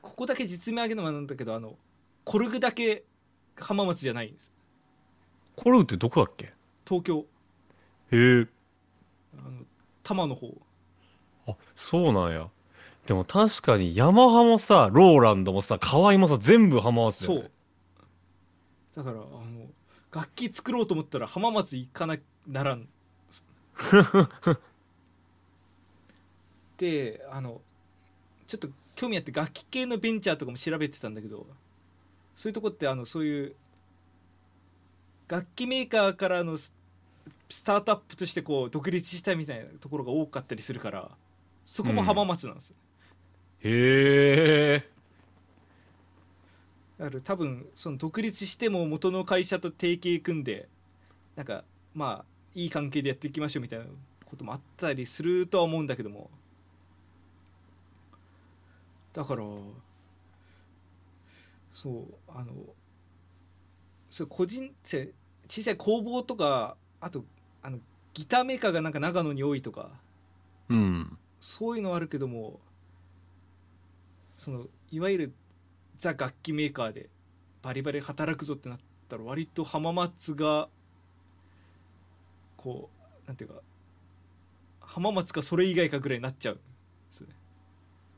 [0.00, 1.76] ここだけ実名挙げるのはなんだけどあの
[2.24, 3.04] コルグだけ
[3.58, 4.52] 浜松じゃないんです。
[5.56, 6.52] コルグってどこだっけ？
[6.86, 7.26] 東京。
[8.12, 8.46] へえ。
[9.38, 9.60] あの
[10.02, 10.54] 多摩の方。
[11.46, 12.48] あそうなんや。
[13.06, 17.50] でも確かにヤマハもさローランドもさ河合もさ全部浜松だよ、ね、
[18.94, 19.04] そう。
[19.04, 19.66] だからあの
[20.12, 22.16] 楽器作ろうと思ったら浜松行かな
[22.46, 22.88] ならん
[26.78, 27.60] であの
[28.46, 31.46] ちょっと興味あって楽器系のベンチャーとかも調べてたんだけど
[32.36, 33.54] そういうとこってあのそういう
[35.28, 36.72] 楽器メーカーからのス
[37.48, 41.10] スタートアップとしてこう独立したみたいなところが多かったりするから
[41.66, 42.76] そこも浜松なんですよ、
[43.62, 44.88] へえ。
[46.98, 50.68] だから多分その独立しても元の会社と提携組んで
[51.36, 51.64] なんか
[51.94, 53.84] まあいい関係でやっていきましょうみたいな
[54.24, 56.30] こともあったりするとは思うんだけども。
[59.12, 59.42] だから
[61.72, 62.52] そうあの
[64.08, 65.12] そう個人って
[65.48, 67.24] 小さい工房とかあと
[67.62, 67.78] あの
[68.14, 69.90] ギターメーカーがなんか長野に多いとか。
[70.68, 71.18] うん。
[71.40, 72.60] そういうのはあるけども
[74.36, 75.32] そのいわゆる
[75.98, 77.08] ザ楽器メーカーで
[77.62, 80.68] バリバリ働くぞってなったら割と浜松が
[82.62, 82.90] こ
[83.24, 83.56] うなんていうか
[84.80, 86.58] 浜松かそれ以外かぐらいになっちゃう
[87.10, 87.34] すよね。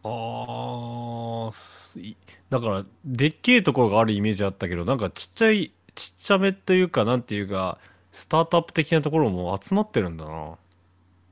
[0.03, 2.17] あーすい
[2.51, 7.79] だからでっけえところがあるイメージあったけどなんかちっちゃいちっちゃめというかなんていうか
[8.11, 10.57] スタートアップ的なところも集まってるんだな。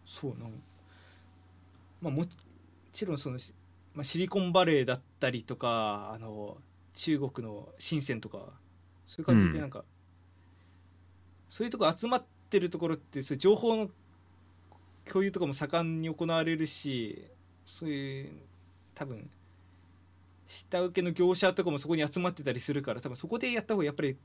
[0.07, 0.53] そうなん
[2.01, 2.25] まあも
[2.93, 3.53] ちろんその、し
[3.93, 6.59] まあ、シリコンバレーだったりとかあの
[6.95, 8.39] 中国の深センとか
[9.09, 9.53] そういう感じうん。
[9.53, 9.85] でなんか、
[11.49, 13.91] そういうとこ集まってるところってそういう情報の
[15.07, 17.25] 共有とかも盛んに行われるし
[17.65, 18.33] そういう
[18.95, 19.29] 多分
[20.47, 24.17] 下請けの業者とかもそこに集まってたりするから多分そこでやった方がやっぱり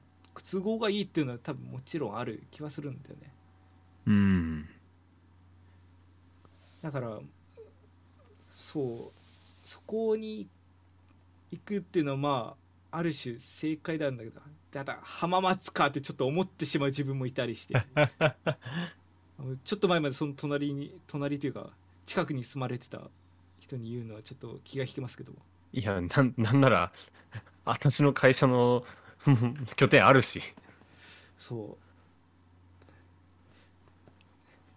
[0.51, 3.31] 都合がいいっていうのは多分もちろんある気はするんだよね。
[4.07, 4.69] うん
[6.81, 7.19] だから
[8.51, 9.19] そう
[9.63, 10.47] そこに
[11.51, 12.64] 行くっていうのはまあ
[12.95, 14.39] ある種正解なんだけど
[14.71, 17.73] ただ浜松かってちょっと思ってしまう自分もいたりして。
[19.65, 21.69] ちょっと前までその隣に隣というか
[22.05, 23.01] 近くに住まれてた
[23.59, 25.33] 人に言うのはちょっと気が引けますけど
[25.73, 26.93] いやなんなんなら
[27.65, 28.85] 私の会社の
[29.75, 30.41] 拠点あるし。
[31.37, 31.85] そう。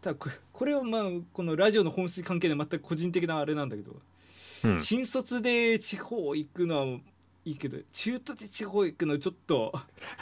[0.03, 1.03] ただここれはまあ
[1.33, 4.01] このラジオの本質関係で全く個人的なあれなんだけど
[4.65, 4.81] うん。
[4.81, 6.99] 新卒で地方行くのは
[7.49, 9.73] いいけど中途で地方行くのちょっと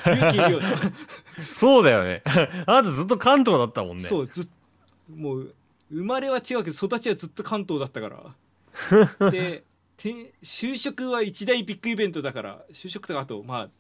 [0.05, 0.75] 勇気いるよな
[1.45, 2.23] そうだよね。
[2.67, 4.05] あなたずっと関東だったもんね。
[4.05, 4.49] そうずっ
[5.15, 5.55] もう
[5.91, 8.09] 生まれは違うけど育ちはずっと関東だったか
[9.19, 9.31] ら。
[9.31, 9.65] で
[9.97, 13.71] て就職は一大ビッグイベントだから就職とかあとまあ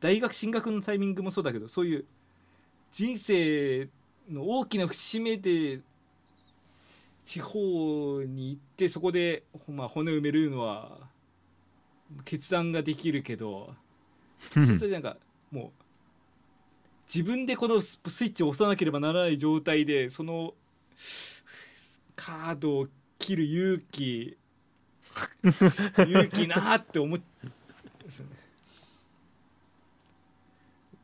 [0.00, 2.04] 大学進学のタイミングもそうだけどそういう
[2.92, 3.88] 人生
[4.28, 5.80] の大きな節目で
[7.24, 11.05] 地方に行ってそこで、まあ、骨を埋めるのは
[12.24, 13.74] 決断ができるけど
[14.56, 14.66] うん。
[14.66, 15.16] それでなんか
[15.50, 15.70] もう
[17.12, 20.54] 自分でこのススイッチを押さなければならない状態でその
[22.14, 22.88] カードを
[23.18, 24.36] 切る勇気
[25.96, 27.20] 勇気なーって思っ
[28.04, 28.32] ですよね。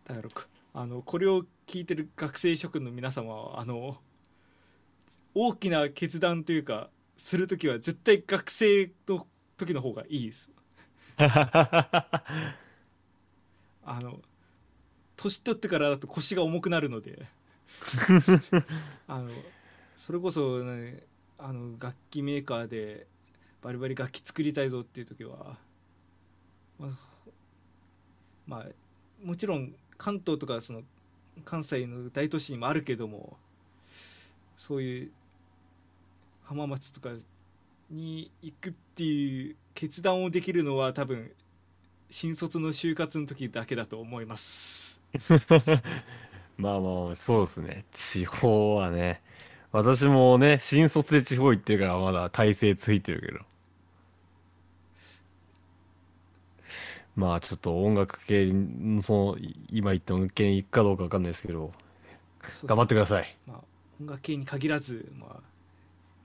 [0.05, 0.43] だからこ
[0.75, 3.99] あのこれを聞いてる学生諸君の皆様はあの
[5.35, 10.51] 大きな決断というかする時は絶対学生の時の方がいいです
[13.85, 14.21] あの
[15.17, 17.27] 年取ってからだと腰が重くなるので。
[19.07, 19.31] あの
[19.97, 21.03] それこそ、ね、
[21.39, 23.07] あの楽器メーカーで
[23.63, 25.57] バリバリ楽器作りたいぞっていう時は
[26.79, 26.91] まあ、
[28.47, 28.67] まあ、
[29.25, 30.83] もちろん関東とかその
[31.45, 33.37] 関西の大都市にもあるけども
[34.57, 35.11] そういう
[36.45, 37.11] 浜松とか
[37.91, 41.33] に行くっていう決断をできるのは多分
[42.11, 45.01] 新卒の就活の時だけだと思います。
[46.59, 47.85] まあまあそうですね。
[47.93, 49.23] 地方はね。
[49.73, 53.41] 私もね新卒で地方行ってるからまだ体制ついてるけど。
[57.17, 59.39] まあちょっと音楽系にその
[59.71, 61.73] 今言った音楽系に行くかどうか分かんないですけど。
[62.65, 63.37] 頑張ってください。
[63.47, 63.61] まあ、
[64.01, 65.41] 音楽系に限らず、まあ、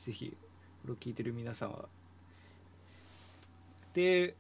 [0.04, 0.36] ぜひ
[0.82, 1.86] これを聞いてる皆さんは
[3.98, 4.36] で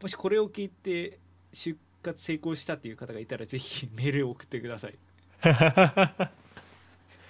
[0.00, 1.18] もしこれを聞いて
[1.52, 4.94] 就活成功したっていう方がいたらぜひメールを送ってください。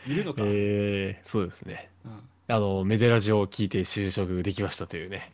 [0.07, 1.90] いるのか、えー、そうですね。
[2.05, 2.21] うん。
[2.47, 5.33] あのメデラジオを聞いて就職できましたというね。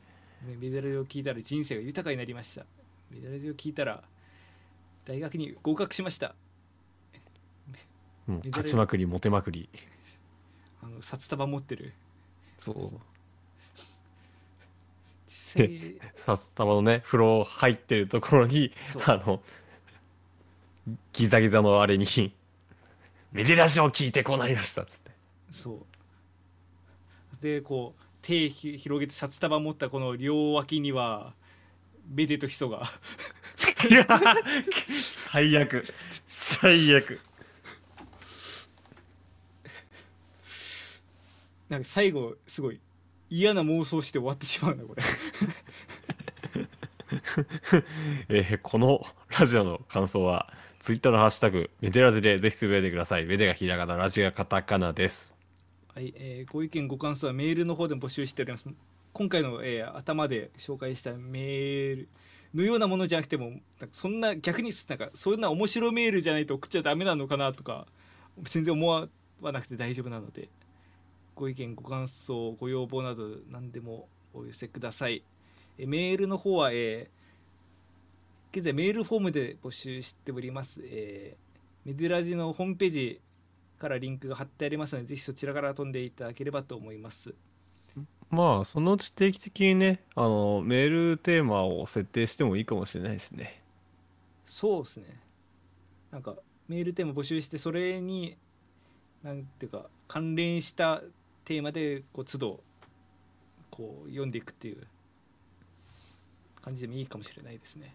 [0.58, 2.64] メダルを聞いたら人生が豊かになりました。
[3.10, 4.02] メダルを聞いたら
[5.04, 6.34] 大学に合格しました。
[8.26, 8.36] うん。
[8.36, 9.68] メデラ勝ちまくりモテまくり。
[10.82, 11.92] あの札束持ってる。
[12.62, 12.88] そう
[16.14, 18.72] 札束のね風呂入ってるところに
[19.06, 19.42] あの
[21.12, 22.06] ギザギザのあれに
[23.32, 25.10] 「メデラジオを聞いてこうなりました」っつって。
[25.50, 27.42] そう。
[27.42, 31.34] でこう手ひ広げて札束持ったこの両脇には
[32.06, 32.82] ベデとヒソが。
[33.88, 34.06] いや
[34.98, 35.84] 最悪。
[36.26, 37.20] 最悪。
[41.68, 42.80] なんか最後すごい
[43.30, 45.02] 嫌な妄想して終わってしまうなこれ
[48.28, 49.04] えーこの
[49.38, 53.26] ラジオの感想はツイッターのハッシュタグメデラジでぜひつぶやいてください。
[53.26, 55.36] メデがひらがなラジがカタカナです。
[55.94, 58.64] はい、えーご意見ご感想はメールの方でも募集しております。
[59.12, 62.08] 今回の、えー頭で紹介したメール
[62.54, 67.86] のようなものじゃなくてもなんかそんな逆になんかそんな面白メールじゃないと送っちゃダメなのかなとか
[68.42, 69.08] 全然思わ
[69.42, 70.48] なくて大丈夫なので
[71.34, 75.22] ご意見ご感想ご要望など何でもお寄せください。
[75.78, 77.17] えーメールの方は、えー
[78.52, 81.48] 現在メールフォームで募集しております、えー
[81.88, 83.20] メディラジのホームページ
[83.78, 87.34] からリンクが貼ってありますのでぜひそちらから飛んでいただければと思います。
[88.30, 93.62] まあそのうち定期的にねあのメールテーマを設定してもいいかもしれないですね。
[94.44, 95.18] そうですね。
[96.10, 96.36] なんか
[96.68, 98.36] メールテーマ募集してそれに
[99.22, 101.02] なんていうか関連した
[101.46, 102.60] テーマでこう都度
[103.70, 104.86] こう読んでいくっていう
[106.60, 107.94] 感じでもいいかもしれないですね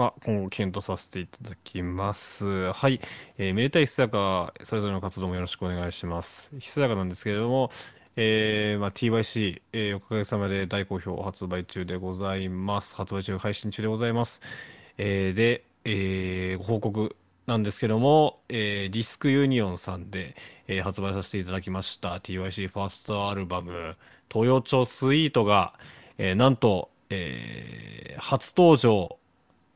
[0.00, 2.72] まあ、今後検討させていただきます。
[2.72, 3.00] はい。
[3.36, 6.50] えーめでたいひそやか、それぞれの活動もよろしくお願いします。
[6.58, 7.70] ひそやかなんですけれども、
[8.16, 12.94] えーまあ、TYC、えーおかげさまで大好評発売中でございます。
[12.96, 14.40] 発売中、配信中でございます。
[14.98, 20.34] えーで、えーご報告なんですけども、えーディスクユニオンさんで、
[20.66, 23.96] えー発売させていただきました TYC ファーストアルバム、
[24.32, 25.74] 東洋町スイートが、
[26.18, 29.16] えーなんと、えー初登場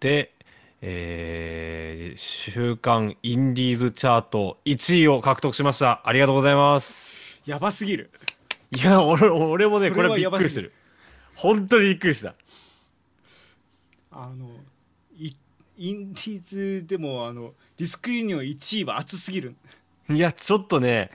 [0.05, 0.35] で、
[0.83, 6.03] えー週間インディーズチャート1位を獲得しました。
[6.05, 7.41] ありがとうございます。
[7.47, 8.11] やばすぎる
[8.71, 10.75] いや、俺俺もね、それはこれびっくりしてる。
[11.35, 12.35] 本当にびっくりした。
[14.11, 14.51] あの
[15.17, 15.33] い
[15.79, 19.55] インディーズでもあのディスクユニオン1位は熱すぎる
[20.11, 21.11] いや、ちょっとね、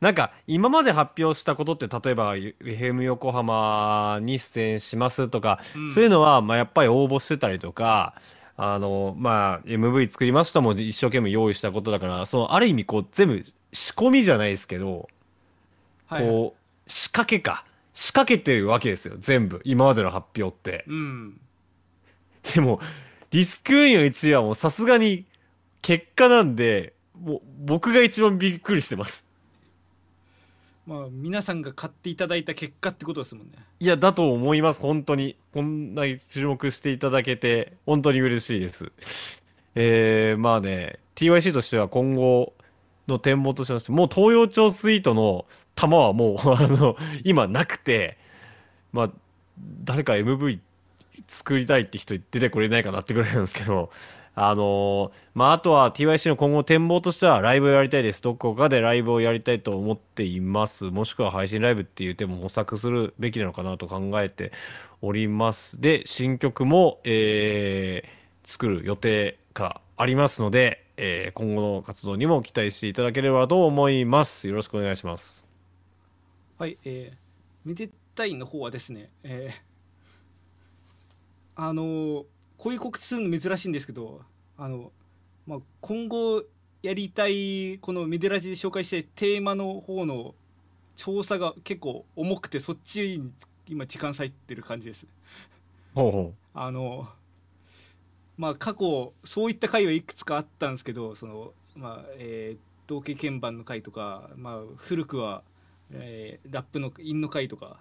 [0.00, 8.14] なんか今まで発表したことって、例えば FM 横浜に出演しますとか、うんそういうのは、まあ、やっぱり応募してたりとか、
[8.56, 15.08] あの、まあ、MV 作りましたも一生懸命用意したことだから、その、ある意味、こう、全部仕込みじゃないですけど、
[16.06, 17.64] はいこう、仕掛けか。
[17.92, 19.60] 仕掛けてるわけですよ、全部。
[19.64, 20.84] 今までの発表って。
[20.88, 21.40] うん
[22.54, 22.80] でも、
[23.30, 25.26] ディスクユニオン1位はもうさすがに
[25.82, 29.24] 結果なんで、もう僕が一番びっくりしてます。
[30.86, 35.36] まあ皆さんが買っていただいた結果ってことですもんねいや、だと思います、本当に。
[35.54, 38.92] こんなに注目していただけて、本当に嬉しいです。
[39.74, 42.52] えー、まあね、TYC としては今後
[43.08, 48.18] の展望としまして、もう東洋町スイートの弾はもう、 あの、今なくて、
[48.92, 49.10] まあ、
[49.84, 50.58] 誰か MV
[51.26, 53.90] 作りたいって人出てこれないかなってぐらいなんですけど、
[54.34, 58.22] あのまあ、あとは TYC の今後展望としてはライブをやりたいです。
[58.22, 60.86] どこかでライブをやりたいと思っています。
[60.86, 64.52] もしくは配信ライブっていう手も模索するべきなのかなと考えて
[65.02, 65.80] おります。
[65.80, 74.48] で、新曲も、えー作る予定がありますので、えー今後の活動にも期待していただければと思います。
[74.48, 75.46] よろしくお願いします。
[76.58, 82.24] はいえー、めでたいの方はですねえーあのー
[82.60, 84.20] こういう告知するの珍しいんですけど
[84.58, 84.92] あの、
[85.46, 86.44] まあ、今後
[86.82, 90.34] やりたいこのメデラジで紹介したいテーマの方の
[90.94, 93.32] 調査が結構重くてそっちに
[93.66, 95.06] 今時間割いてる感じです。
[95.94, 97.08] ほうほあの
[98.36, 105.42] まあ過去そういった回はいくつかあったんですけどそのまあえー、同型鍵盤の回とか、まあ、古くは、
[105.92, 107.78] えー、ラップの韻の回とか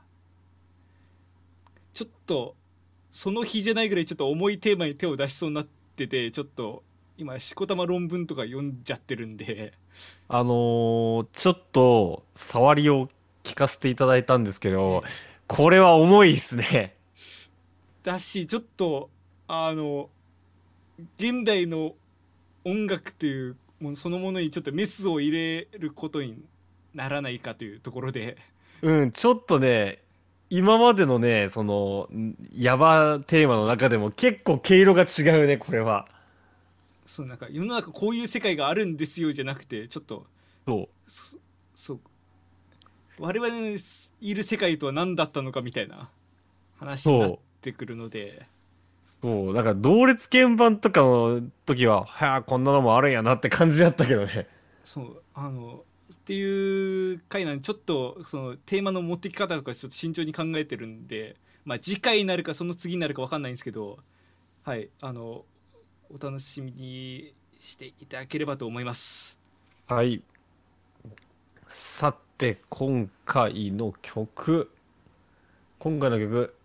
[1.93, 2.55] ちょっと
[3.11, 6.83] その日じゃないぐらいちょっと重いテーマに手を出しそうになっててちょっと
[7.17, 9.73] 今しこたま論文とか読んじゃってるんで。
[10.29, 13.09] あのーちょっと触りを
[13.43, 15.03] 聞かせていただいたんですけど
[15.47, 16.95] これは重いですね。
[18.03, 19.09] だしちょっと
[19.47, 20.09] あの
[21.17, 21.95] 現代の
[22.63, 26.37] 音楽というものそのものにちょっとメスを入れることに
[26.93, 28.37] ならないかというところで。
[28.81, 29.99] うんちょっとね
[30.49, 36.07] 今までのねそのんヤバテーマの中でも結構毛色が違うねこれは。
[37.05, 40.25] そうなんか世の中こういう世界があるんですよじゃなくてちょっと
[40.67, 40.89] そう。
[41.11, 41.37] そ
[41.75, 41.99] そう。
[43.19, 43.77] 我々の
[44.21, 46.09] いる世界とは何だったのかみたいな
[46.77, 48.45] 話になってくるので。
[49.03, 49.53] そう。
[49.53, 54.47] だから同列鍵盤とかの時ははあこんなのもあるんやなって感じだったけどね。
[54.83, 55.23] そう。
[55.33, 55.83] あの
[56.13, 61.35] っていう回なんでちょっとそのテーマの持ってき方とかちょっと慎重に考えてるんで
[61.65, 63.99] まあ次回になるかその次になるか分かんないんですけど
[64.63, 65.45] はいあの
[66.11, 69.37] お楽しみにしていただければと思います。
[69.87, 70.23] はい。
[71.67, 74.71] さて今回の曲。
[75.77, 76.55] 今回の曲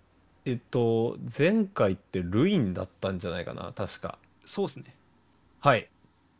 [0.46, 4.18] えっと前回ってルインだったんじゃないかな確か。
[4.46, 4.96] そうですね。
[5.60, 5.88] はい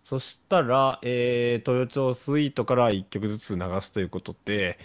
[0.05, 4.79] そしたら、えー、豊町スイートから1曲ずつ流すということで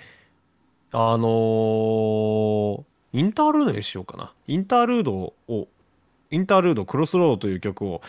[0.91, 4.34] あのーインタールードにしようかな。
[4.47, 5.67] インタールードを
[6.30, 8.01] インタールードクロスロードという曲を、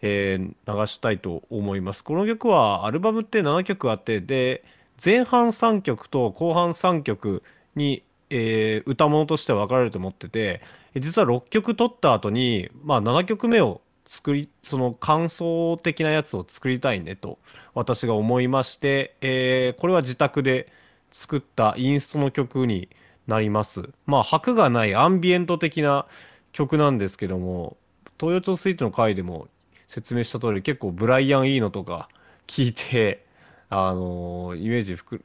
[0.00, 2.04] えー流したいと思います。
[2.04, 4.64] この曲はアルバムって7曲あってで
[5.04, 7.42] 前半3曲と後半3曲
[7.74, 10.62] に、えー歌物として分かれると思ってて
[10.96, 17.38] 実は6曲取った後に、まあ、7曲目を作りその感想的なやつを作りたいねと
[17.74, 20.70] 私が思いまして、えーこれは自宅で
[21.12, 22.88] 作ったインストの曲に
[23.26, 23.90] なります。
[24.06, 26.06] まあ拍がないアンビエント的な
[26.52, 27.76] 曲なんですけども
[28.20, 29.48] 東洋町スイートの回でも
[29.88, 32.08] 説明した通り結構ブライアン・イーノとか
[32.46, 33.24] 聞いて
[33.70, 35.24] あのーイメージふく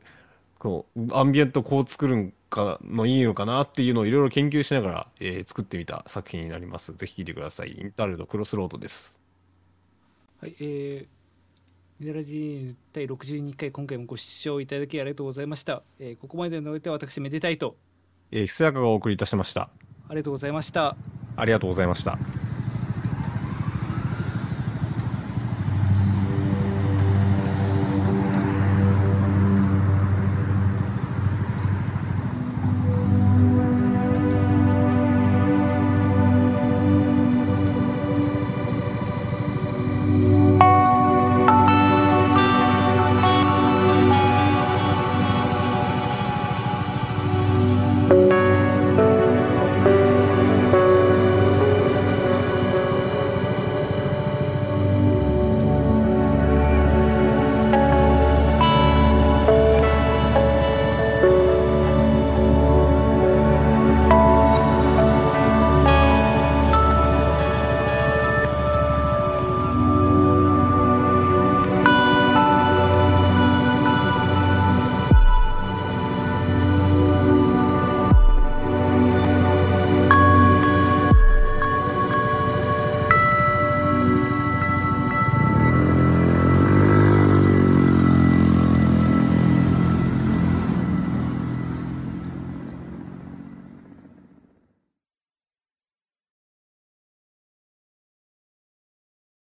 [0.59, 6.93] こうアンビエントこう作るんかのいいのかなっていうのをいろいろ研究しながら、えー作ってみた作品になります。
[6.93, 7.78] ぜひ聴いてください。
[7.80, 9.20] インタールードクロスロードです。
[10.41, 11.08] はいえー
[12.00, 17.76] ミネラジー第62回今回もご視聴いただきありがとうございました、えーここまでのおいては私めでたいと。
[18.32, 19.70] えー、ひそやかがお送りいたしました。
[20.08, 20.95] ありがとうございました。
[21.39, 22.18] ありがとうございました